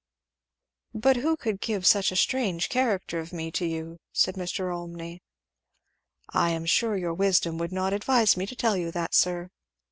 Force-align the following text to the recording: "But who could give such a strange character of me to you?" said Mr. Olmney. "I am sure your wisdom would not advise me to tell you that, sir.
"But 0.95 1.17
who 1.17 1.37
could 1.37 1.61
give 1.61 1.85
such 1.85 2.11
a 2.11 2.15
strange 2.15 2.69
character 2.69 3.19
of 3.19 3.31
me 3.31 3.51
to 3.51 3.67
you?" 3.67 3.99
said 4.11 4.33
Mr. 4.33 4.73
Olmney. 4.75 5.21
"I 6.31 6.49
am 6.49 6.65
sure 6.65 6.97
your 6.97 7.13
wisdom 7.13 7.59
would 7.59 7.71
not 7.71 7.93
advise 7.93 8.35
me 8.35 8.47
to 8.47 8.55
tell 8.55 8.75
you 8.75 8.89
that, 8.93 9.13
sir. 9.13 9.51